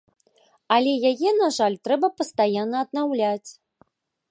[0.77, 3.49] Але яе, на жаль, трэба пастаянна аднаўляць.